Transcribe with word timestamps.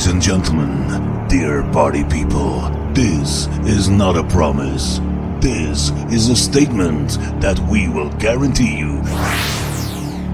Ladies 0.00 0.12
and 0.14 0.22
gentlemen, 0.22 1.28
dear 1.28 1.62
party 1.74 2.04
people, 2.04 2.62
this 2.94 3.48
is 3.66 3.90
not 3.90 4.16
a 4.16 4.24
promise. 4.24 4.98
This 5.42 5.90
is 6.10 6.30
a 6.30 6.36
statement 6.36 7.18
that 7.42 7.58
we 7.70 7.86
will 7.86 8.08
guarantee 8.12 8.78
you. 8.78 9.02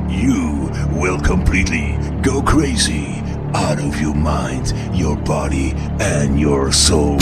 You 0.08 0.70
will 0.92 1.18
completely 1.18 1.98
go 2.22 2.42
crazy 2.42 3.20
out 3.56 3.80
of 3.80 4.00
your 4.00 4.14
mind, 4.14 4.72
your 4.96 5.16
body, 5.16 5.72
and 5.98 6.38
your 6.38 6.70
soul. 6.70 7.18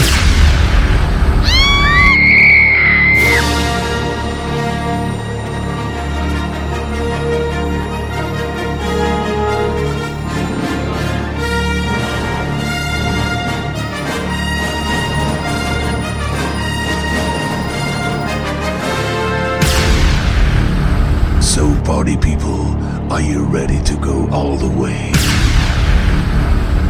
Party 21.84 22.16
people, 22.16 22.64
are 23.12 23.20
you 23.20 23.44
ready 23.44 23.80
to 23.82 23.94
go 23.96 24.28
all 24.30 24.56
the 24.56 24.68
way? 24.68 25.12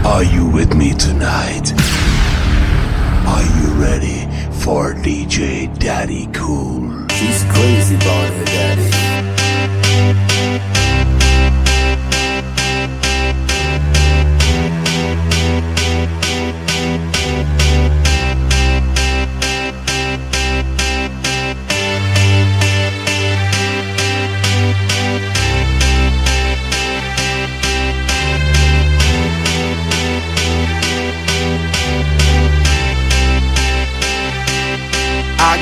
Are 0.04 0.22
you 0.22 0.48
with 0.48 0.74
me 0.74 0.94
tonight? 0.94 1.72
Are 3.26 3.42
you 3.42 3.72
ready 3.74 4.28
for 4.62 4.94
DJ 4.94 5.76
Daddy 5.78 6.28
Cool? 6.32 7.08
She's 7.08 7.42
crazy 7.44 7.96
about 7.96 8.32
her 8.32 8.44
daddy. 8.44 10.33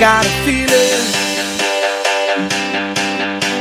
Got 0.03 0.27
a 0.27 0.35
feeling 0.43 1.07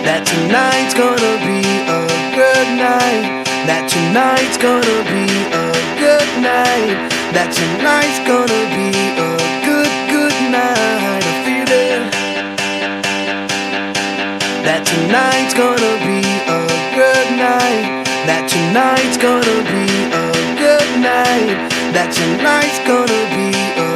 that 0.01 0.25
tonight's 0.25 0.97
gonna 0.97 1.37
be 1.45 1.61
a 1.85 2.01
good 2.33 2.67
night. 2.81 3.45
That 3.69 3.85
tonight's 3.85 4.57
gonna 4.57 4.99
be 5.05 5.29
a 5.53 5.69
good 6.01 6.29
night. 6.41 6.97
That 7.37 7.53
tonight's 7.53 8.25
gonna 8.25 8.63
be 8.73 8.89
a 9.21 9.29
good, 9.69 9.93
good 10.09 10.37
night. 10.49 11.21
A 11.29 11.33
feeling 11.45 12.09
that 14.65 14.81
tonight's 14.81 15.53
gonna 15.53 15.93
be 16.01 16.25
a 16.25 16.61
good 16.97 17.27
night. 17.37 18.01
That 18.25 18.49
tonight's 18.49 19.17
gonna 19.21 19.57
be 19.69 19.85
a 20.09 20.25
good 20.57 20.89
night. 21.05 21.69
That 21.93 22.09
tonight's 22.09 22.81
gonna 22.89 23.21
be 23.29 23.53
a 23.77 23.90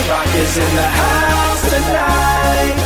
Party 0.00 0.12
rock 0.12 0.34
is 0.34 0.56
in 0.56 0.76
the 0.76 0.88
house 0.88 1.62
tonight. 1.68 2.76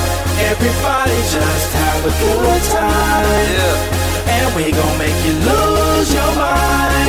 Everybody 0.51 1.19
just 1.31 1.71
have 1.79 2.03
a 2.03 2.11
good 2.11 2.63
time. 2.75 3.47
Yeah. 3.55 4.35
And 4.35 4.49
we 4.57 4.73
gon' 4.73 4.99
make 4.99 5.15
you 5.23 5.35
lose 5.47 6.11
your 6.11 6.33
mind. 6.35 7.07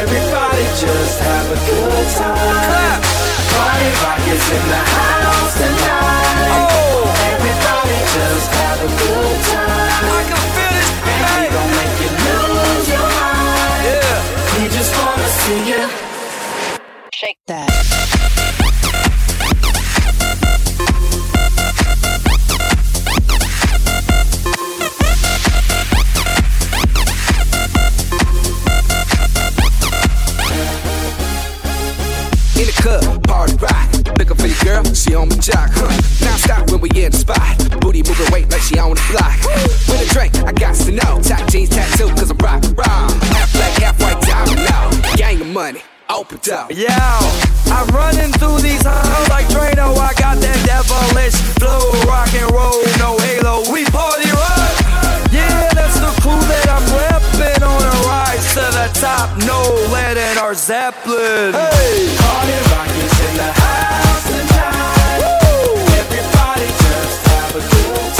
Everybody 0.00 0.64
just 0.80 1.20
have 1.20 1.44
a 1.44 1.58
good 1.60 2.06
time. 2.16 2.64
Clap. 2.72 3.00
Party 3.52 3.90
rock 4.00 4.24
is 4.32 4.44
in 4.48 4.64
the 4.72 4.82
house 4.96 5.52
tonight. 5.60 6.72
Oh. 6.72 7.28
Everybody 7.28 7.96
just 8.16 8.48
have 8.48 8.80
a 8.80 8.90
good 8.96 9.38
time. 9.52 10.08
I 10.08 10.22
can 10.24 10.44
feel 10.56 10.72
this 10.72 10.90
And 11.04 11.28
we 11.36 11.46
gon' 11.52 11.72
make 11.76 11.96
you 12.00 12.10
lose 12.24 12.86
your 12.96 13.08
mind. 13.20 13.84
Yeah. 13.92 14.16
We 14.56 14.62
just 14.72 14.92
wanna 14.96 15.28
see 15.44 15.60
you. 15.68 15.82
Shake 17.12 17.40
that. 17.46 17.77
Yo, 46.46 46.86
I'm 47.66 47.88
running 47.88 48.30
through 48.38 48.58
these 48.60 48.82
halls 48.86 49.28
like 49.28 49.46
Drano. 49.48 49.96
I 49.98 50.14
got 50.14 50.38
that 50.38 50.58
devilish 50.64 51.34
flow, 51.58 51.90
rock 52.06 52.32
and 52.32 52.48
roll, 52.54 52.78
no 53.02 53.18
halo. 53.18 53.66
We 53.72 53.84
party 53.90 54.30
rock. 54.30 54.70
Yeah, 55.34 55.68
that's 55.74 55.98
the 55.98 56.14
crew 56.22 56.38
that 56.38 56.68
I'm 56.70 56.86
repping 56.94 57.58
on 57.66 57.82
a 57.82 57.94
rise 58.06 58.54
to 58.54 58.64
the 58.70 58.88
top. 59.00 59.36
No 59.44 59.58
lead 59.90 60.16
in 60.16 60.38
our 60.38 60.54
Zeppelin. 60.54 61.52
Hey, 61.52 62.06
Party 62.22 62.56
rock 62.70 62.86
in 62.86 63.34
the 63.34 63.50
house 63.58 64.24
tonight. 64.30 65.20
Everybody 65.98 66.70
just 66.70 67.18
have 67.26 67.50
a 67.50 67.62
good 67.66 68.14
time. 68.14 68.17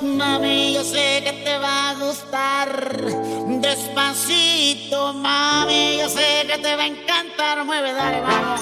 Mami, 0.00 0.74
yo 0.74 0.84
sé 0.84 1.22
que 1.24 1.32
te 1.44 1.58
va 1.58 1.90
a 1.90 1.94
gustar. 1.94 2.96
Despacito, 3.46 5.12
mami, 5.12 5.98
yo 5.98 6.08
sé 6.08 6.46
que 6.46 6.58
te 6.58 6.76
va 6.76 6.82
a 6.82 6.86
encantar. 6.86 7.64
Mueve, 7.64 7.92
dale, 7.92 8.20
vamos. 8.20 8.60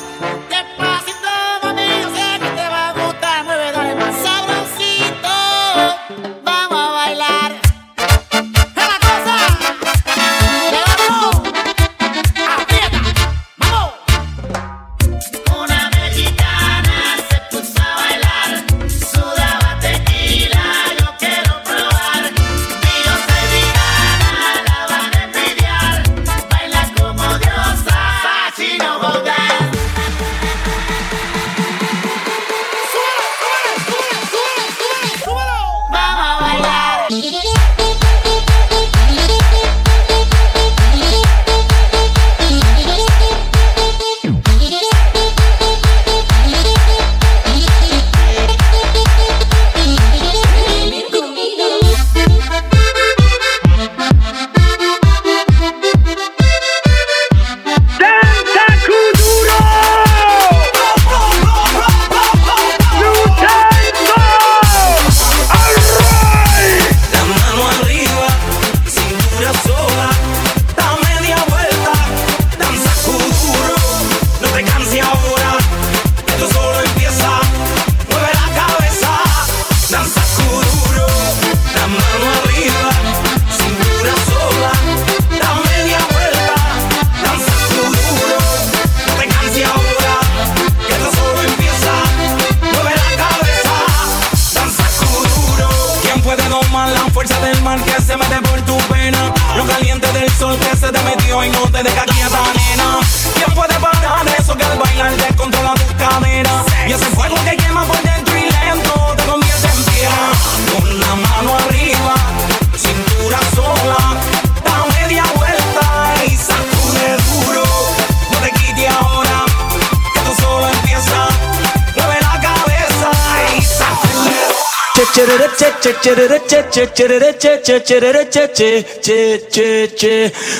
Pena? 99.04 99.32
Lo 99.56 99.66
caliente 99.66 100.10
del 100.12 100.30
sol 100.30 100.56
que 100.58 100.76
se 100.76 100.90
te 100.90 101.02
metió 101.02 101.44
y 101.44 101.50
no 101.50 101.62
te 101.70 101.82
deja 101.82 102.04
quieta, 102.04 102.40
nena. 102.54 102.98
¿Quién 103.34 103.54
puede 103.54 103.74
parar 103.78 104.26
eso 104.38 104.56
que 104.56 104.64
al 104.64 104.78
bailar 104.78 105.16
descontrola 105.16 105.63
tus 105.63 105.63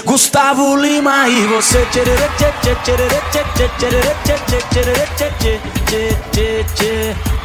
Gustavo 0.05 0.77
Lima 0.77 1.29
e 1.29 1.47
você 1.47 1.85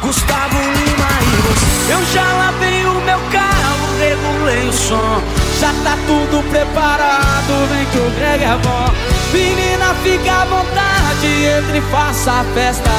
Gustavo 0.00 0.58
Lima 0.58 1.08
e 1.22 1.36
você 1.42 1.66
Eu 1.90 2.04
já 2.12 2.32
lavei 2.34 2.84
o 2.84 2.94
meu 3.00 3.18
carro, 3.32 3.98
regulei 3.98 4.68
o 4.68 4.72
som 4.72 5.20
Já 5.60 5.72
tá 5.82 5.98
tudo 6.06 6.42
preparado, 6.50 7.68
vem 7.68 7.84
que 7.86 7.98
o 7.98 8.10
Greg 8.10 8.44
é 8.44 8.56
bom 8.58 9.09
Menina, 9.32 9.94
fica 10.02 10.42
à 10.42 10.44
vontade, 10.44 11.26
entre 11.58 11.78
e 11.78 11.82
faça 11.82 12.32
a 12.32 12.44
festa 12.52 12.90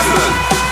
Jasmine. 0.00 0.69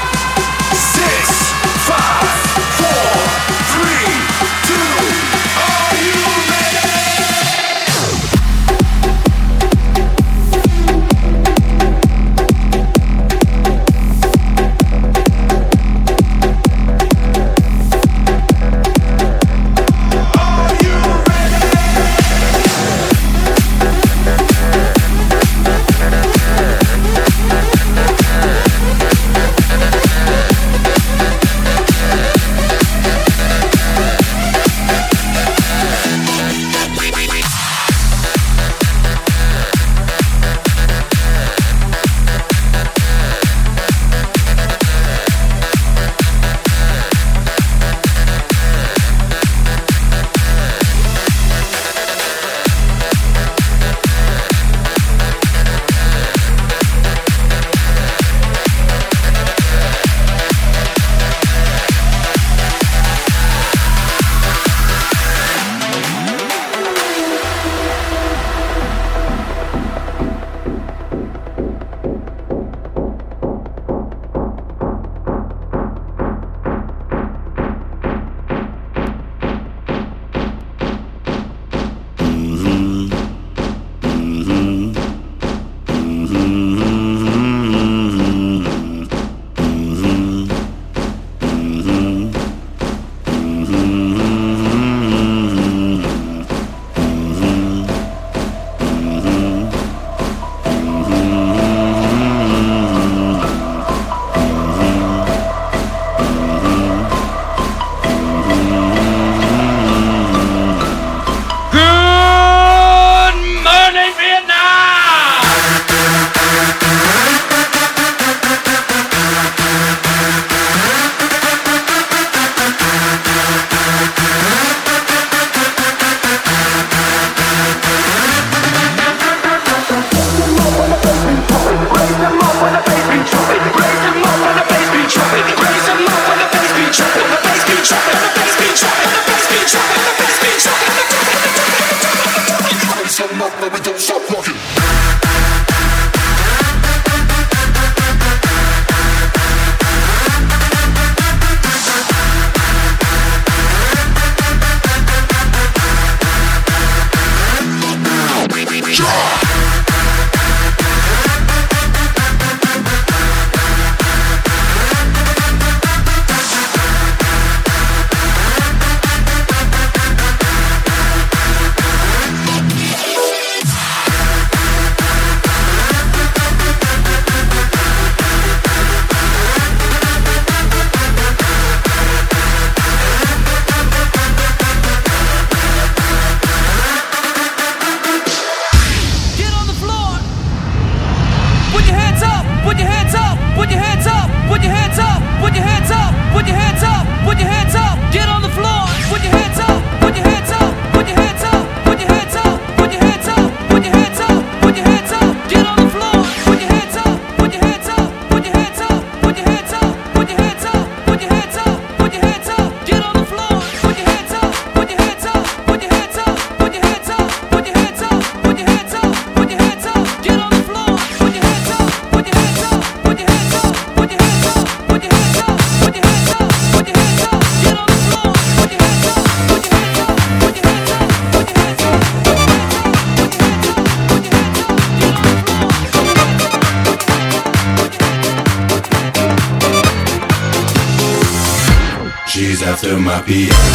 After 243.31 243.68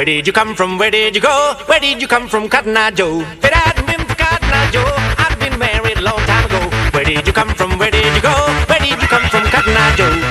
Where 0.00 0.06
did 0.06 0.26
you 0.26 0.32
come 0.32 0.54
from? 0.54 0.78
Where 0.78 0.90
did 0.90 1.14
you 1.14 1.20
go? 1.20 1.54
Where 1.66 1.78
did 1.78 2.00
you 2.00 2.08
come 2.08 2.26
from, 2.26 2.48
Cotton 2.48 2.74
Eye 2.74 2.90
Joe? 2.90 3.20
If 3.20 3.44
it 3.44 3.52
hadn't 3.52 3.84
been 3.84 4.06
for 4.06 4.14
Cotton 4.14 4.48
Eye 4.48 4.70
Joe, 4.72 4.94
I'd 5.18 5.38
been 5.38 5.58
married 5.58 5.98
a 5.98 6.00
long 6.00 6.16
time 6.20 6.46
ago. 6.46 6.70
Where 6.94 7.04
did 7.04 7.26
you 7.26 7.34
come 7.34 7.50
from? 7.50 7.78
Where 7.78 7.90
did 7.90 8.06
you 8.16 8.22
go? 8.22 8.32
Where 8.66 8.78
did 8.78 8.96
you 8.96 9.08
come 9.08 9.28
from, 9.28 9.44
Cotton 9.50 9.76
Eye 9.76 9.96
Joe? 9.96 10.29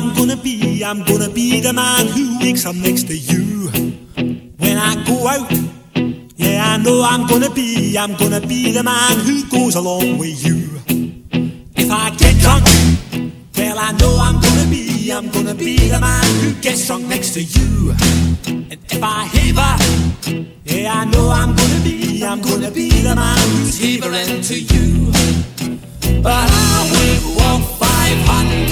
I'm 0.00 0.14
gonna 0.14 0.34
be, 0.34 0.82
I'm 0.82 1.04
gonna 1.04 1.28
be 1.28 1.60
the 1.60 1.74
man 1.74 2.06
who 2.06 2.38
wakes 2.38 2.64
up 2.64 2.74
next 2.74 3.06
to 3.08 3.14
you 3.14 3.68
when 4.56 4.78
I 4.78 4.94
go 5.04 5.28
out. 5.28 5.52
Yeah, 6.36 6.64
I 6.64 6.78
know 6.78 7.02
I'm 7.02 7.26
gonna 7.26 7.50
be, 7.50 7.98
I'm 7.98 8.14
gonna 8.14 8.40
be 8.40 8.72
the 8.72 8.82
man 8.82 9.18
who 9.18 9.46
goes 9.50 9.74
along 9.74 10.16
with 10.16 10.42
you. 10.42 10.80
If 11.76 11.90
I 11.90 12.08
get 12.16 12.34
drunk, 12.40 12.64
well, 13.58 13.78
I 13.78 13.92
know 14.00 14.16
I'm 14.18 14.40
gonna 14.40 14.70
be, 14.70 15.10
I'm 15.12 15.28
gonna 15.28 15.54
be 15.54 15.76
the 15.76 16.00
man 16.00 16.24
who 16.40 16.54
gets 16.62 16.86
drunk 16.86 17.06
next 17.06 17.34
to 17.34 17.42
you. 17.42 17.92
And 18.46 18.72
if 18.72 19.02
I 19.02 19.24
haver, 19.24 19.76
yeah, 20.64 20.94
I 20.94 21.04
know 21.04 21.28
I'm 21.28 21.54
gonna 21.54 21.84
be, 21.84 22.24
I'm 22.24 22.40
gonna 22.40 22.70
be 22.70 22.88
the 22.88 23.14
man 23.14 23.38
who's 23.50 23.78
havering 23.78 24.40
to 24.40 24.58
you. 24.58 25.12
But 26.22 26.48
I 26.48 26.88
will 26.90 27.36
walk 27.36 27.78
500. 27.78 28.69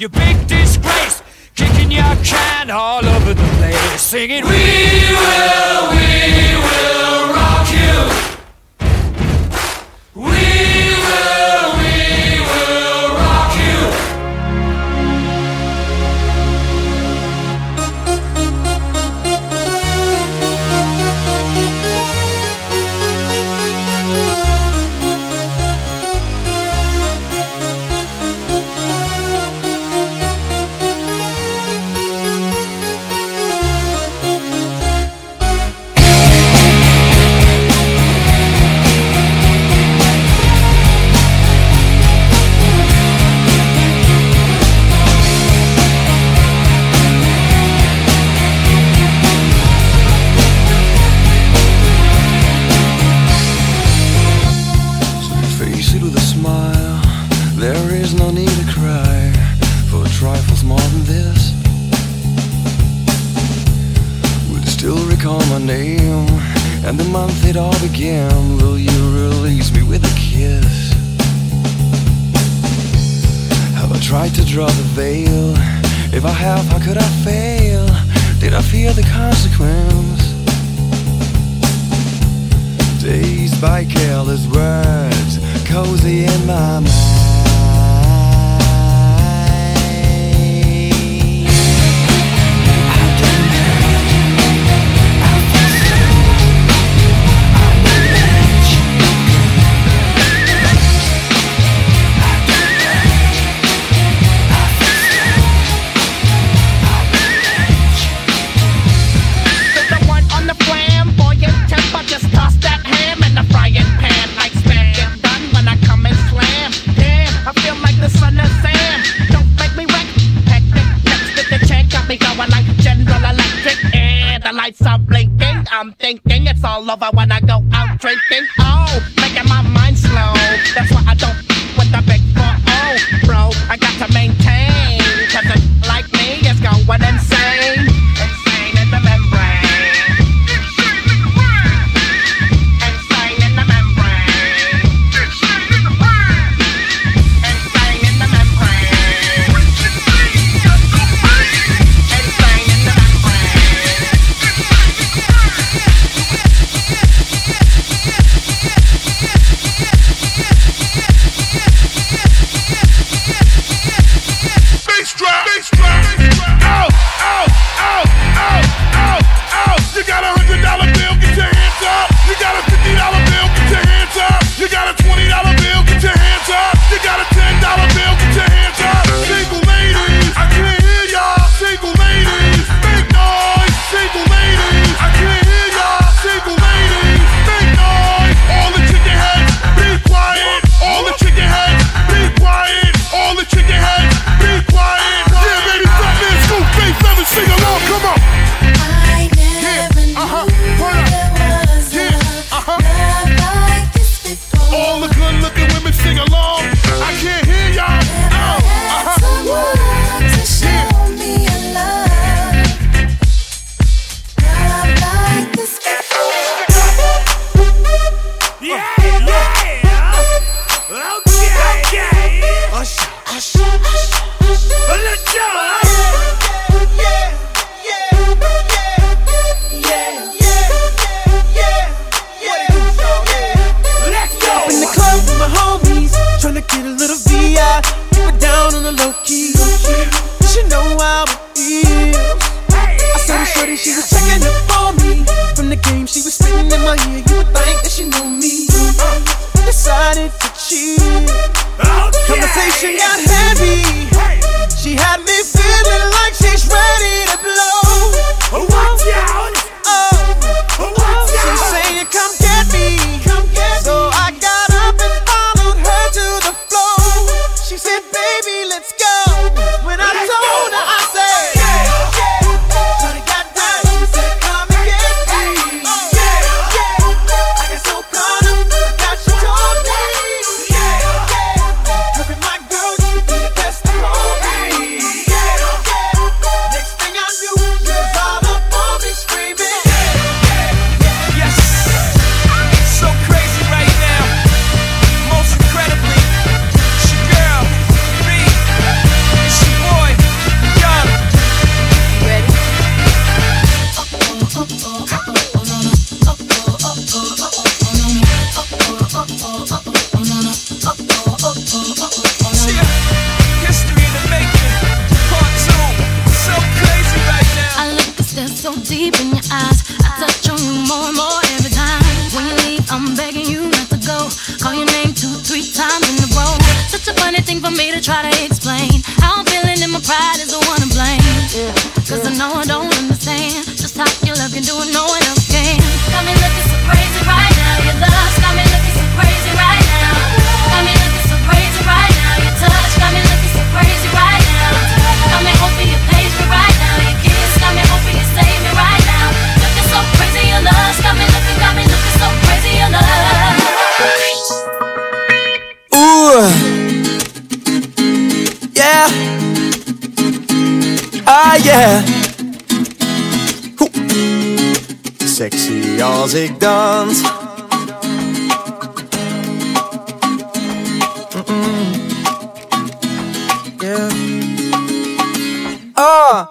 you 0.00 0.08
big 0.08 0.46
disgrace, 0.46 1.22
kicking 1.56 1.90
your 1.90 2.14
can 2.22 2.70
all 2.70 3.04
over 3.04 3.34
the 3.34 3.48
place, 3.58 4.00
singing, 4.00 4.44
We 4.44 4.50
will, 4.50 5.90
we 5.90 6.54
will. 6.56 7.17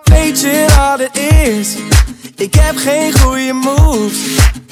Weet 0.04 0.42
je 0.42 0.66
wat 0.78 1.00
het 1.00 1.18
is? 1.48 1.76
Ik 2.36 2.54
heb 2.54 2.78
geen 2.78 3.20
goede 3.20 3.54
moves, 3.54 4.18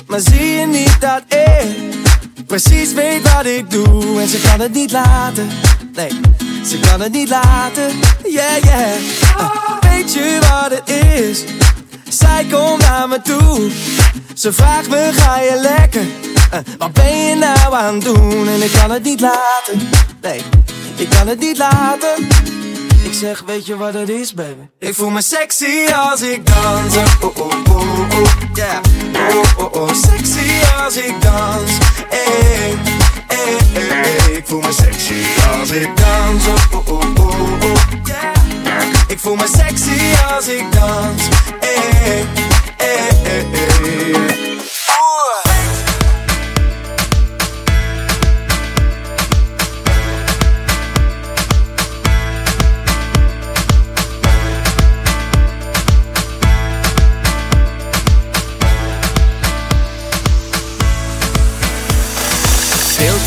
maar 0.08 0.20
zie 0.20 0.60
je 0.60 0.66
niet 0.66 0.98
dat 1.00 1.22
ik 1.28 1.96
precies 2.48 2.94
weet 2.94 3.34
wat 3.34 3.46
ik 3.46 3.70
doe 3.70 4.22
en 4.22 4.28
ze 4.28 4.42
kan 4.42 4.60
het 4.60 4.74
niet 4.74 4.92
laten. 4.92 5.50
Nee, 5.94 6.10
ze 6.66 6.80
kan 6.80 7.02
het 7.02 7.12
niet 7.12 7.30
laten. 7.30 8.00
Yeah, 8.24 8.64
yeah. 8.64 9.38
Ah, 9.38 9.82
weet 9.82 10.14
je 10.14 10.40
wat 10.40 10.80
het 10.80 10.90
is? 10.90 11.44
Zij 12.10 12.46
komt 12.52 12.82
naar 12.82 13.08
me 13.08 13.22
toe. 13.22 13.72
Ze 14.34 14.54
vraagt 14.54 14.90
me, 14.90 15.10
ga 15.14 15.40
je 15.40 15.60
lekker? 15.62 16.06
Eh, 16.52 16.60
wat 16.78 16.94
ben 16.94 17.18
je 17.18 17.36
nou 17.36 17.74
aan 17.74 17.94
het 17.94 18.04
doen? 18.04 18.48
En 18.48 18.64
ik 18.64 18.72
kan 18.72 18.92
het 18.92 19.04
niet 19.04 19.20
laten. 19.20 19.90
Nee, 20.22 20.42
ik 20.96 21.10
kan 21.10 21.28
het 21.28 21.40
niet 21.40 21.58
laten. 21.58 22.28
Zeg, 23.20 23.44
weet 23.46 23.66
je 23.66 23.78
wat 23.78 23.94
het 23.94 24.10
is, 24.10 24.34
baby? 24.34 24.62
Ik 24.80 24.96
voel 24.96 25.10
me 25.10 25.22
sexy 25.22 25.92
als 25.94 26.22
ik 26.22 26.46
dans. 26.46 26.96
Oh, 26.96 27.38
oh, 27.38 27.52
oh, 27.70 28.20
oh. 28.20 28.28
Yeah. 28.54 28.80
Oh, 29.30 29.66
oh, 29.66 29.82
oh. 29.82 29.94
Sexy 29.94 30.50
als 30.84 30.98
ik 30.98 31.22
dans. 31.22 31.72
Hey, 32.10 32.78
hey, 33.28 33.58
hey, 33.74 34.04
hey. 34.04 34.34
Ik 34.34 34.44
voel 34.46 34.62
me 34.62 34.72
sexy 34.72 35.24
als 35.60 35.70
ik 35.70 35.98
dans. 35.98 36.48
Oh, 36.48 36.88
oh, 36.88 37.00
oh, 37.18 37.64
oh. 37.64 37.76
Yeah. 38.04 38.34
Ik 39.08 39.20
voel 39.20 39.36
me 39.36 39.48
sexy 39.58 40.00
als 40.36 40.48
ik 40.48 40.72
dans. 40.72 41.22
Hey, 41.60 42.26
hey, 42.78 43.46
hey. 43.52 44.45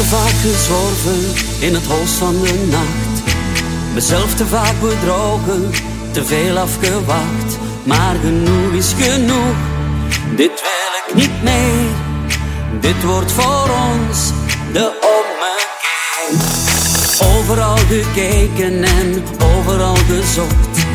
Vaak 0.09 0.35
gezworven 0.43 1.35
in 1.59 1.75
het 1.75 1.87
holst 1.87 2.15
van 2.15 2.41
de 2.43 2.67
nacht. 2.71 3.37
Mezelf 3.95 4.35
te 4.35 4.47
vaak 4.47 4.81
bedrogen, 4.81 5.71
te 6.11 6.25
veel 6.25 6.59
afgewacht. 6.59 7.59
Maar 7.85 8.17
genoeg 8.23 8.73
is 8.73 8.95
genoeg, 8.99 9.57
dit 10.37 10.63
wil 10.69 10.93
ik 11.07 11.15
niet 11.15 11.43
meer. 11.43 11.89
Dit 12.81 13.05
wordt 13.05 13.33
voor 13.33 13.71
ons 13.93 14.33
de 14.73 14.93
ommekeer. 15.17 16.47
Overal 17.37 17.77
gekeken 17.77 18.85
en 18.85 19.25
overal 19.57 19.97
gezocht. 19.97 20.87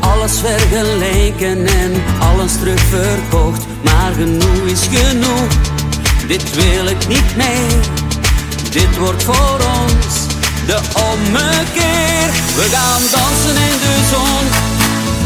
Alles 0.00 0.38
vergeleken 0.38 1.66
en 1.66 1.92
alles 2.18 2.52
terugverkocht. 2.52 3.66
Maar 3.82 4.12
genoeg 4.12 4.64
is 4.64 4.88
genoeg, 4.90 5.52
dit 6.26 6.54
wil 6.54 6.86
ik 6.86 7.08
niet 7.08 7.36
meer. 7.36 8.01
Dit 8.72 8.96
wordt 8.98 9.24
voor 9.24 9.58
ons 9.80 10.26
de 10.66 10.78
ommekeer. 11.10 12.28
We 12.54 12.66
gaan 12.72 13.02
dansen 13.10 13.56
in 13.68 13.78
de 13.84 13.96
zon, 14.10 14.44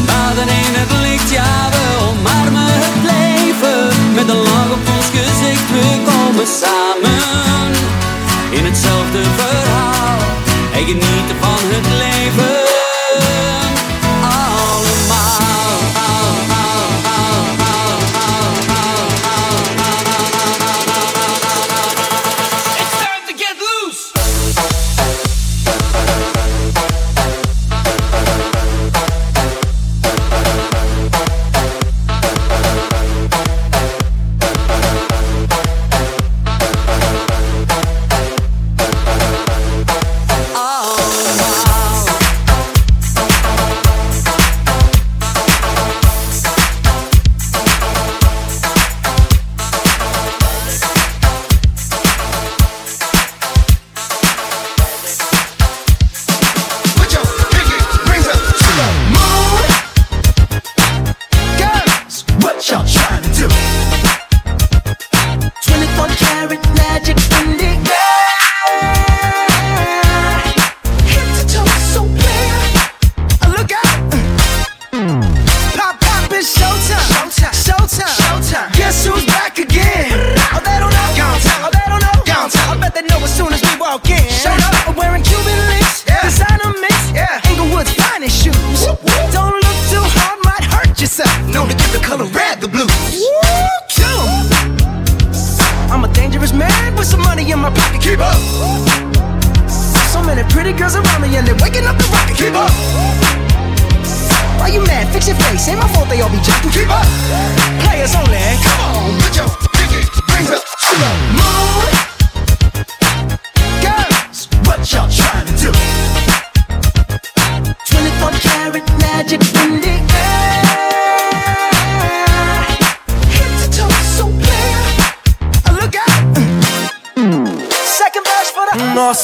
baden 0.07 0.49
in 0.49 0.72
het 0.80 0.90
licht. 1.01 1.30
Ja, 1.30 1.68
we 1.70 2.07
omarmen 2.09 2.66
het 2.66 3.11
leven 3.12 4.14
met 4.14 4.28
een 4.28 4.36
lach 4.36 4.70
op 4.70 4.88
ons 4.97 5.07
gezicht. 5.07 5.70
We 5.70 6.03
komen 6.05 6.47
samen 6.47 6.75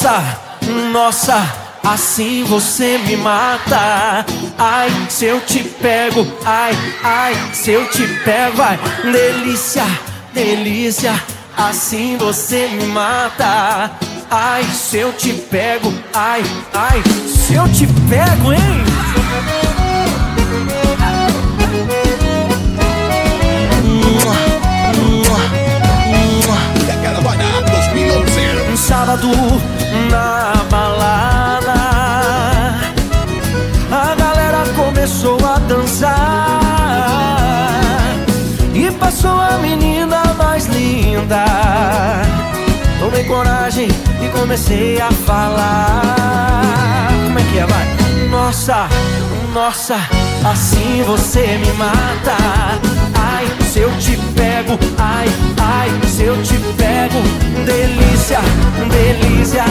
Nossa, 0.03 0.36
nossa, 0.90 1.55
assim 1.84 2.42
você 2.42 2.98
me 3.07 3.16
mata. 3.16 4.26
Ai, 4.59 4.90
se 5.09 5.26
eu 5.26 5.40
te 5.40 5.61
pego, 5.61 6.26
ai, 6.44 6.76
ai, 7.05 7.36
se 7.53 7.70
eu 7.70 7.88
te 7.88 8.05
pego, 8.24 8.61
ai, 8.62 8.80
delícia, 9.05 9.84
delícia, 10.34 11.14
assim 11.57 12.16
você 12.16 12.66
me 12.66 12.86
mata. 12.86 13.92
Ai, 14.28 14.64
se 14.64 14.98
eu 14.98 15.12
te 15.12 15.34
pego, 15.34 15.94
ai, 16.12 16.42
ai, 16.74 17.00
se 17.28 17.55
eu 17.55 17.68
te 17.68 17.86
pego, 17.86 18.53
hein? 18.53 18.61
Um 28.72 28.76
sábado 28.76 29.28
na 30.13 30.53
balada. 30.71 31.81
A 33.91 34.15
galera 34.15 34.63
começou 34.77 35.39
a 35.45 35.59
dançar 35.59 36.11
e 38.75 38.91
passou 38.93 39.41
a 39.41 39.59
menina 39.59 40.23
mais 40.37 40.67
linda. 40.67 41.45
Tomei 43.01 43.25
coragem 43.25 43.89
e 44.23 44.29
comecei 44.39 45.01
a 45.01 45.11
falar. 45.11 47.09
Como 47.25 47.39
é 47.39 47.43
que 47.51 47.59
é, 47.59 47.67
vai? 47.67 47.87
Nossa, 48.31 48.89
nossa, 49.55 49.97
assim 50.45 51.03
você 51.05 51.59
me 51.59 51.73
mata 51.73 53.12
Ai, 53.35 53.47
se 53.62 53.78
eu 53.80 53.91
te 53.99 54.16
pego, 54.37 54.78
ai, 54.99 55.26
ai, 55.59 55.91
se 56.07 56.24
eu 56.24 56.37
te 56.43 56.55
pego. 56.76 57.22
Delícia, 57.64 58.41
delícia, 58.91 59.64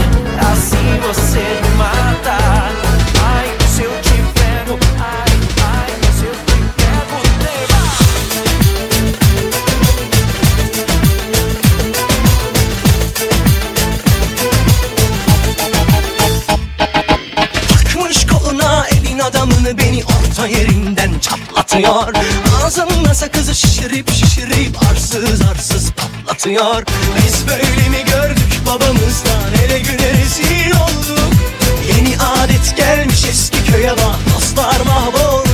assim 0.51 0.99
você 1.05 1.39
me 1.61 1.77
mata. 1.77 2.90
olsa 20.41 20.47
yerinden 20.47 21.19
çatlatıyor. 21.19 22.13
Ağzımda 22.63 23.13
sakızı 23.15 23.55
şişirip 23.55 24.11
şişirip 24.11 24.77
arsız 24.91 25.41
arsız 25.41 25.91
patlatıyor. 25.91 26.83
Biz 27.17 27.47
böyle 27.47 27.89
mi 27.89 28.05
gördük 28.05 28.61
babamızdan? 28.65 29.53
Ele 29.65 29.79
güne 29.79 30.09
rezil 30.13 30.71
olduk. 30.71 31.33
Yeni 31.87 32.15
adet 32.19 32.77
gelmiş 32.77 33.25
eski 33.29 33.71
köye 33.71 33.91
bak. 33.91 34.35
Dostlar 34.35 34.79
mahvolduk 34.85 35.50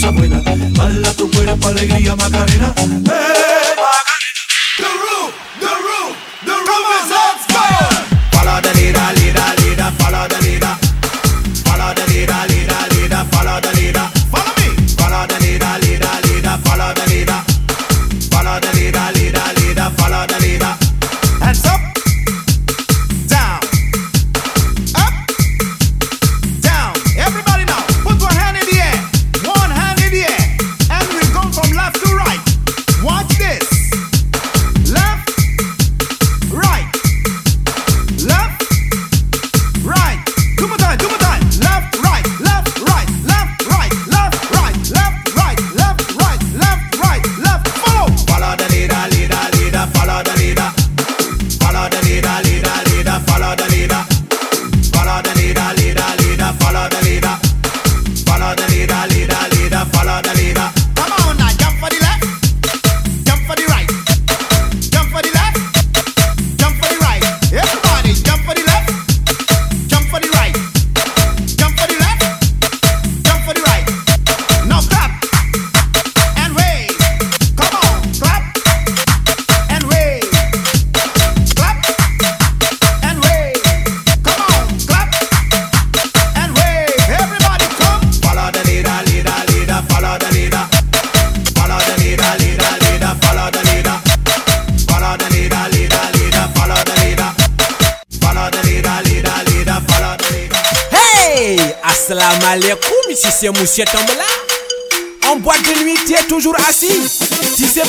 Mala 0.00 1.12
tu 1.16 1.28
cuerpo, 1.28 1.68
alegría, 1.68 2.14
Macarena. 2.14 2.72
¡Eh! 2.76 3.27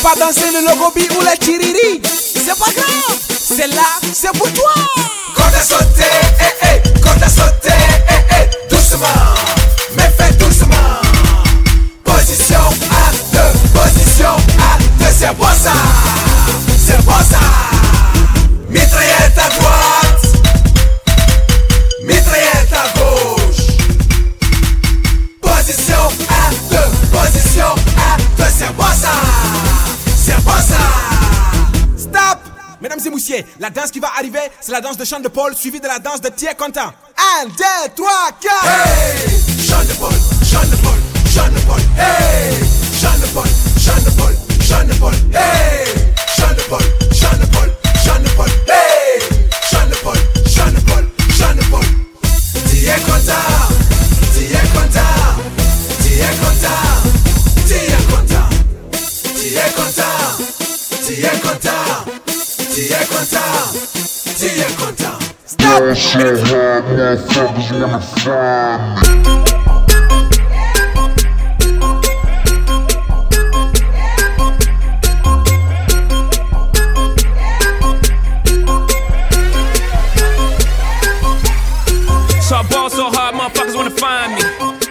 pas 0.10 0.20
danser 0.20 0.52
le 0.52 0.62
logo 0.62 0.92
beat. 0.96 1.09
La 33.60 33.70
danse 33.70 33.92
qui 33.92 34.00
va 34.00 34.12
arriver, 34.18 34.40
c'est 34.62 34.72
la 34.72 34.82
danse 34.82 34.98
de 34.98 35.06
Chant 35.06 35.20
de 35.20 35.28
Paul 35.28 35.56
suivie 35.56 35.80
de 35.80 35.88
la 35.88 36.00
danse 36.00 36.22
de 36.22 36.30
Thierry 36.30 36.56
Content. 36.56 36.92
1, 37.44 37.46
2, 37.46 37.54
3, 37.96 38.10
4. 38.42 38.66
Hey, 38.66 39.68
Chant 39.68 39.84
de 39.84 39.94
Paul, 39.94 40.14
Chant 40.44 40.68
de 40.70 40.76
Paul, 40.78 41.00
Chant 41.34 41.50
de 41.50 41.60
Paul. 41.68 41.82
Hey, 41.98 42.56
Chant 43.00 43.20
de 43.20 43.28
Paul, 43.34 43.48
Chant 43.80 44.02
de 44.04 44.12
Paul, 44.12 44.36
Chant 44.62 44.86
de 44.86 44.94
Paul. 44.94 45.14
Hey, 45.34 45.86
Chant 46.38 46.54
de 46.56 46.62
Paul, 46.70 46.84
Chant 47.14 47.38
de 47.40 47.46
Paul, 47.48 47.72
Chant 48.04 48.20
de 48.24 48.30
Paul. 48.36 48.50
Hey, 48.68 49.20
Chant 49.70 49.88
de 49.88 49.96
Paul, 49.96 50.18
Chant 50.48 50.72
de 50.72 50.80
Paul, 50.82 51.10
Chant 51.38 51.56
de 51.56 51.64
Paul. 51.70 51.86
Thierry 52.70 53.02
Content. 53.02 53.59
Shit, 65.96 66.40
motherfuckers 66.40 67.82
wanna 67.82 68.02
find 68.02 68.96
me. 68.96 69.20
So 82.42 82.56
I 82.56 82.68
ball 82.72 82.90
so 82.90 83.12
hard, 83.12 83.36
motherfuckers 83.36 83.76
wanna 83.76 83.92
find 83.92 84.34
me. 84.34 84.42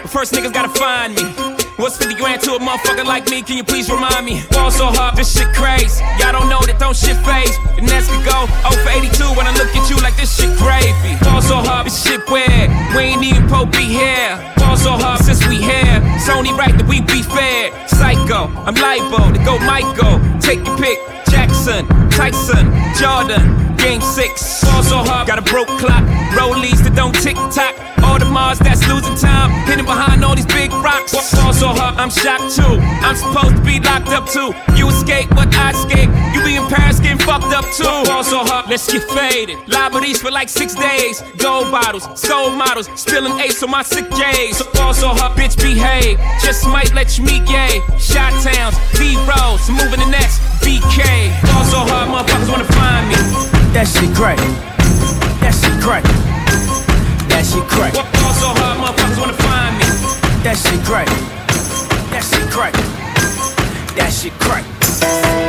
First 0.07 0.33
niggas 0.33 0.53
gotta 0.53 0.69
find 0.69 1.15
me. 1.15 1.38
What's 1.79 1.95
50 1.95 2.15
grand 2.15 2.41
to 2.41 2.55
a 2.55 2.59
motherfucker 2.59 3.05
like 3.05 3.29
me? 3.29 3.41
Can 3.41 3.55
you 3.55 3.63
please 3.63 3.89
remind 3.89 4.25
me? 4.25 4.43
Ball 4.51 4.69
so 4.69 4.87
hard, 4.91 5.15
this 5.15 5.31
shit 5.31 5.47
crazy. 5.55 6.03
Y'all 6.19 6.35
don't 6.35 6.49
know 6.51 6.59
that 6.67 6.75
don't 6.75 6.91
shit 6.91 7.15
phase. 7.23 7.55
And 7.79 7.87
next 7.87 8.11
could 8.11 8.27
go 8.27 8.51
0 8.67 8.83
for 8.83 8.91
82 8.91 9.15
when 9.39 9.47
I 9.47 9.55
look 9.55 9.71
at 9.71 9.87
you 9.87 9.95
like 10.03 10.11
this 10.19 10.27
shit 10.27 10.51
gravy. 10.59 11.15
Ball 11.23 11.39
so 11.39 11.55
hard, 11.63 11.87
this 11.87 12.03
shit 12.03 12.19
weird. 12.27 12.67
We 12.91 13.15
ain't 13.15 13.23
even 13.23 13.47
Pope 13.47 13.71
be 13.71 13.87
here. 13.87 14.35
Ball 14.59 14.75
so 14.75 14.99
hard 14.99 15.23
since 15.23 15.39
we 15.47 15.63
here. 15.63 16.03
It's 16.19 16.27
only 16.27 16.51
right 16.51 16.75
that 16.75 16.83
we 16.83 16.99
be 16.99 17.23
fair. 17.23 17.71
Psycho, 17.87 18.51
I'm 18.67 18.75
libo 18.75 19.31
to 19.31 19.39
go 19.47 19.55
Michael. 19.63 20.19
Take 20.43 20.59
your 20.67 20.75
pick. 20.75 20.99
Jackson, 21.29 21.87
Tyson, 22.09 22.73
Jordan, 22.99 23.75
Game 23.77 24.01
6. 24.01 24.63
Ball 24.63 24.83
so 24.83 24.97
hard, 24.97 25.27
got 25.27 25.39
a 25.39 25.41
broke 25.41 25.69
clock. 25.79 26.03
Rollies 26.35 26.83
that 26.83 26.95
don't 26.95 27.15
tick 27.15 27.35
tock. 27.53 27.75
All 28.03 28.17
the 28.17 28.25
Mars 28.25 28.59
that's 28.59 28.85
losing 28.87 29.15
time. 29.15 29.51
Hidden 29.67 29.85
behind 29.85 30.23
all 30.23 30.35
these 30.35 30.45
big 30.47 30.71
rocks. 30.73 31.13
Ball 31.35 31.53
so 31.53 31.67
hard, 31.69 31.95
I'm 31.95 32.09
shocked 32.09 32.55
too. 32.55 32.75
I'm 33.05 33.15
supposed 33.15 33.55
to 33.55 33.61
be 33.61 33.79
locked 33.79 34.09
up 34.09 34.27
too. 34.27 34.51
You 34.75 34.89
escape, 34.89 35.29
but 35.29 35.53
I 35.55 35.71
escape. 35.71 36.09
You 36.33 36.43
be 36.43 36.55
in 36.55 36.67
Paris 36.67 36.99
getting 36.99 37.19
fucked 37.19 37.53
up 37.53 37.65
too. 37.75 37.83
Ball 38.09 38.23
so 38.23 38.39
hard, 38.43 38.69
let's 38.69 38.91
get 38.91 39.03
faded. 39.03 39.57
Liberties 39.67 40.21
for 40.21 40.31
like 40.31 40.49
six 40.49 40.75
days. 40.75 41.21
Gold 41.37 41.71
bottles, 41.71 42.03
soul 42.19 42.51
models. 42.51 42.89
Spilling 42.95 43.39
ace 43.39 43.61
on 43.63 43.71
my 43.71 43.83
sick 43.83 44.09
days. 44.11 44.57
So 44.57 45.07
hard, 45.13 45.37
bitch, 45.37 45.55
behave. 45.55 46.17
Just 46.41 46.67
might 46.67 46.93
let 46.93 47.17
you 47.17 47.23
meet 47.23 47.45
gay. 47.45 47.79
Shot 47.99 48.33
towns, 48.43 48.75
B 48.97 49.15
rolls, 49.29 49.69
moving 49.69 49.99
the 49.99 50.09
next. 50.09 50.58
BK. 50.61 50.99
Ball 51.51 51.63
so 51.65 51.79
hard, 51.89 52.09
motherfuckers 52.09 52.49
wanna 52.49 52.65
find 52.65 53.07
me. 53.09 53.15
That 53.73 53.87
shit 53.87 54.13
crack. 54.15 54.37
That 55.41 55.53
shit 55.53 55.77
crack. 55.81 56.03
That 57.29 57.45
shit 57.45 57.67
crack. 57.67 57.93
Ball 57.93 58.33
so 58.33 58.49
hard, 58.59 58.77
motherfuckers 58.79 59.19
wanna 59.19 59.33
find 59.33 59.77
me. 59.77 59.85
That 60.43 60.57
shit 60.57 60.83
crack. 60.85 61.07
That 62.11 62.23
shit 62.23 62.49
crack. 62.49 62.73
That 63.95 64.11
shit 64.11 64.33
crack. 64.39 65.48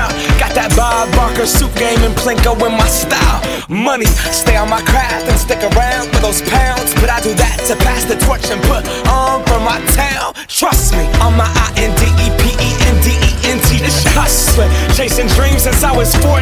That 0.53 0.75
Bob 0.75 1.07
Barker 1.15 1.47
soup 1.47 1.73
game 1.75 2.03
and 2.03 2.13
Plinko 2.13 2.53
in 2.67 2.75
my 2.77 2.87
style. 2.87 3.41
Money, 3.69 4.05
stay 4.35 4.57
on 4.57 4.69
my 4.69 4.81
craft 4.83 5.25
and 5.31 5.37
stick 5.39 5.63
around 5.73 6.11
for 6.11 6.21
those 6.21 6.41
pounds. 6.43 6.93
But 6.99 7.09
I 7.09 7.19
do 7.23 7.33
that 7.33 7.57
to 7.71 7.75
pass 7.81 8.05
the 8.05 8.19
torch 8.19 8.45
and 8.51 8.61
put 8.69 8.85
on 9.07 9.41
for 9.47 9.59
my 9.63 9.79
town. 9.95 10.35
Trust 10.47 10.93
me, 10.93 11.07
on 11.23 11.33
my 11.39 11.47
I 11.47 11.67
N 11.79 11.91
D 11.97 12.03
E 12.21 12.27
P 12.37 12.43
E 12.59 12.69
N 12.91 12.95
D 13.00 13.00
N 13.51 13.59
T. 13.67 13.83
This 13.83 14.07
hustling. 14.15 14.71
Chasing 14.95 15.27
dreams 15.35 15.67
since 15.67 15.83
I 15.83 15.91
was 15.91 16.15
14 16.23 16.39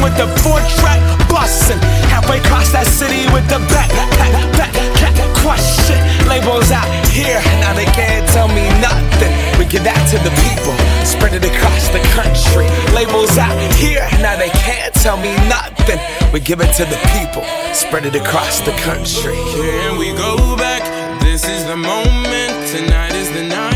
with 0.00 0.16
the 0.16 0.24
four 0.40 0.56
track 0.80 1.00
bustin'. 1.28 1.76
Halfway 2.08 2.40
across 2.40 2.72
that 2.72 2.88
city 2.88 3.28
with 3.36 3.44
the 3.52 3.60
back, 3.68 3.92
back, 3.92 4.32
back, 4.56 4.72
back, 4.96 5.60
shit. 5.84 6.00
Labels 6.24 6.72
out 6.72 6.88
here, 7.12 7.40
now 7.60 7.76
they 7.76 7.84
can't 7.92 8.24
tell 8.32 8.48
me 8.48 8.64
nothing. 8.80 9.32
We 9.60 9.68
give 9.68 9.84
that 9.84 10.00
to 10.08 10.16
the 10.24 10.32
people, 10.48 10.72
spread 11.04 11.36
it 11.36 11.44
across 11.44 11.92
the 11.92 12.00
country. 12.16 12.64
Labels 12.96 13.36
out 13.36 13.52
here, 13.76 14.08
now 14.24 14.36
they 14.40 14.48
can't 14.64 14.94
tell 15.04 15.20
me 15.20 15.36
nothing. 15.52 16.00
We 16.32 16.40
give 16.40 16.60
it 16.64 16.72
to 16.80 16.84
the 16.88 17.00
people, 17.12 17.44
spread 17.76 18.06
it 18.08 18.16
across 18.16 18.60
the 18.64 18.72
country. 18.88 19.36
Can 19.52 19.98
we 19.98 20.16
go 20.16 20.56
back? 20.56 20.80
This 21.20 21.44
is 21.44 21.66
the 21.66 21.76
moment. 21.76 22.52
Tonight 22.72 23.12
is 23.12 23.28
the 23.32 23.44
night. 23.44 23.67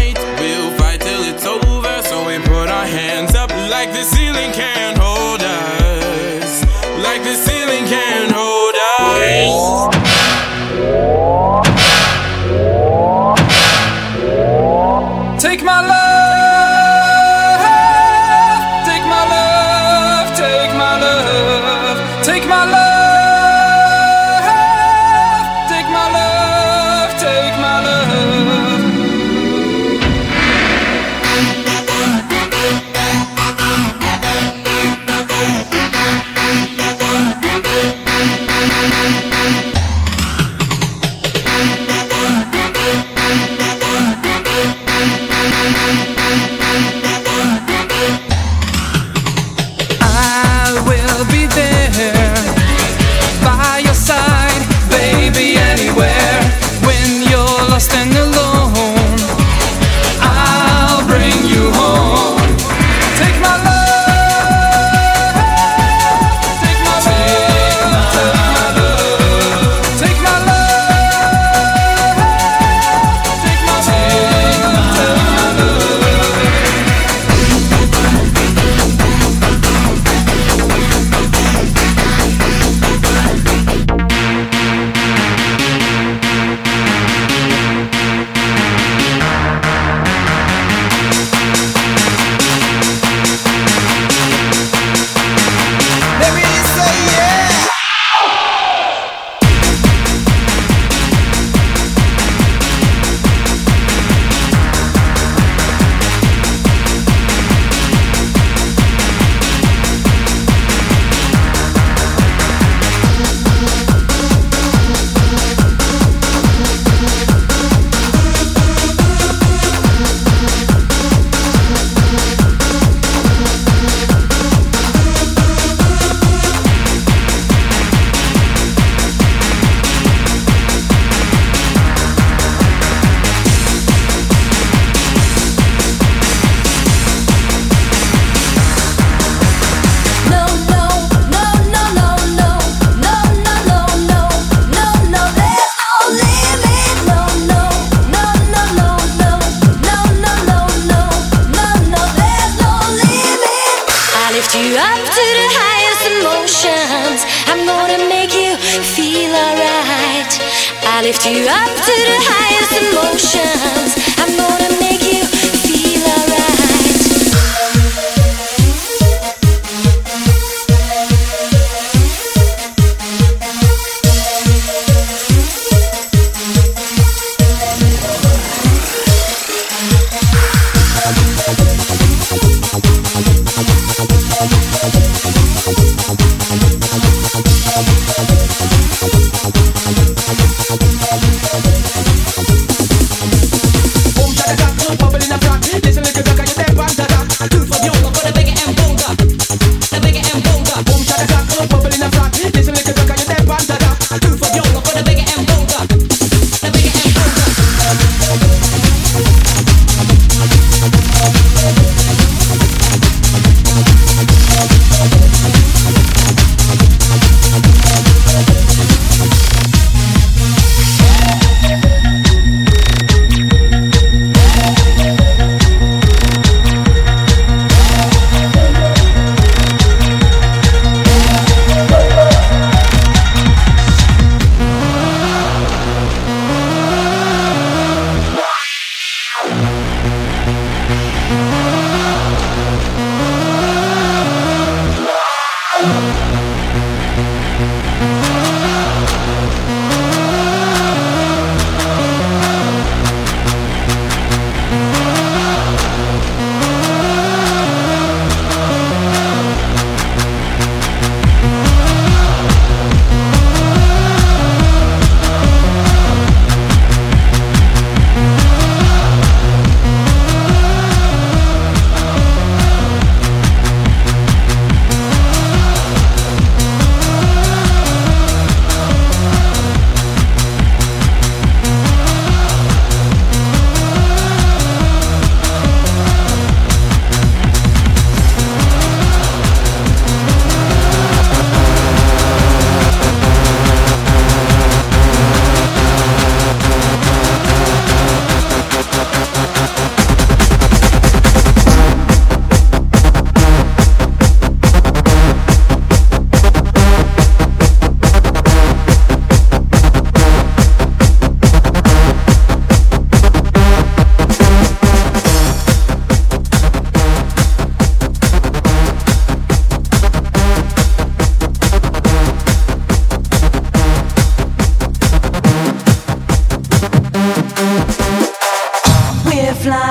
Hands 2.92 3.34
up 3.34 3.50
like 3.50 3.92
the 3.92 4.04
ceiling 4.04 4.52
can't 4.52 5.01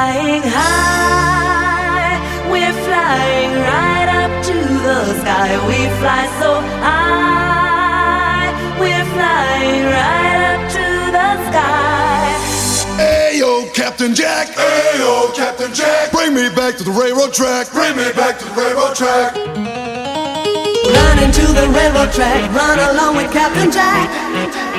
flying 0.02 0.42
high. 0.42 2.18
We're 2.50 2.78
flying 2.86 3.54
right 3.70 4.10
up 4.22 4.34
to 4.50 4.58
the 4.86 5.00
sky. 5.22 5.50
We 5.70 5.78
fly 6.02 6.24
so 6.42 6.52
high. 6.82 8.50
We're 8.82 9.08
flying 9.14 9.86
right 9.98 10.42
up 10.52 10.62
to 10.78 10.88
the 11.18 11.30
sky. 11.48 12.34
Ayo, 12.98 13.72
Captain 13.76 14.16
Jack. 14.16 14.48
Ayo, 14.58 15.36
Captain 15.36 15.72
Jack. 15.72 16.12
Bring 16.12 16.34
me 16.34 16.50
back 16.50 16.78
to 16.78 16.84
the 16.84 16.96
railroad 17.02 17.34
track. 17.34 17.72
Bring 17.72 17.96
me 17.96 18.12
back 18.14 18.40
to 18.40 18.46
the 18.46 18.56
railroad 18.58 18.96
track. 18.96 19.36
Run 20.98 21.18
into 21.26 21.46
the 21.60 21.68
railroad 21.78 22.12
track. 22.12 22.42
Run 22.58 22.80
along 22.90 23.18
with 23.18 23.32
Captain 23.32 23.72
Jack 23.72 24.71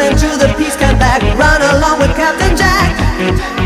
running 0.00 0.18
to 0.18 0.28
the 0.38 0.52
peace, 0.56 0.76
come 0.76 0.98
back, 0.98 1.20
run 1.38 1.60
along 1.76 1.98
with 1.98 2.14
Captain 2.16 2.56
Jack. 2.56 3.59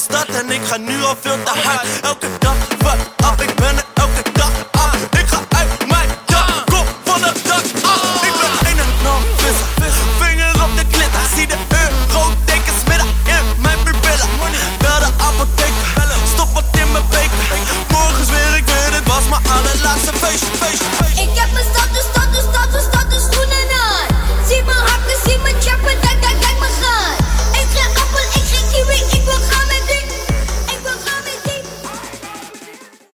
stad 0.00 0.28
en 0.28 0.50
ik 0.50 0.64
ga 0.64 0.76
nu 0.76 1.04
al 1.04 1.16
veel 1.20 1.42
te 1.42 1.50
hard. 1.50 2.45